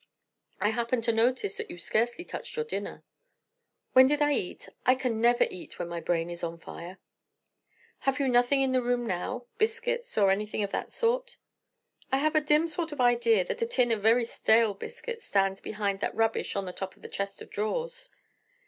I 0.59 0.69
happened 0.69 1.03
to 1.03 1.11
notice 1.13 1.57
that 1.57 1.69
you 1.69 1.77
scarcely 1.77 2.23
touched 2.25 2.55
your 2.55 2.65
dinner." 2.65 3.03
"When 3.93 4.07
did 4.07 4.19
I 4.19 4.33
eat? 4.33 4.67
I 4.83 4.95
can 4.95 5.21
never 5.21 5.43
eat 5.51 5.77
when 5.77 5.89
my 5.89 6.01
brain 6.01 6.27
is 6.27 6.43
on 6.43 6.57
fire." 6.57 6.97
"Have 7.99 8.19
you 8.19 8.27
nothing 8.27 8.61
in 8.63 8.71
the 8.71 8.81
room 8.81 9.05
now—biscuits, 9.05 10.17
or 10.17 10.31
anything 10.31 10.63
of 10.63 10.71
that 10.71 10.91
sort?" 10.91 11.37
"I 12.11 12.17
have 12.17 12.33
a 12.33 12.41
dim 12.41 12.67
sort 12.67 12.91
of 12.91 12.99
idea 12.99 13.45
that 13.45 13.61
a 13.61 13.67
tin 13.67 13.91
of 13.91 14.01
very 14.01 14.25
stale 14.25 14.73
biscuits 14.73 15.25
stands 15.25 15.61
behind 15.61 15.99
that 15.99 16.15
rubbish 16.15 16.55
on 16.55 16.65
the 16.65 16.73
top 16.73 16.95
of 16.95 17.03
the 17.03 17.07
chest 17.07 17.39
of 17.39 17.51
drawers." 17.51 18.09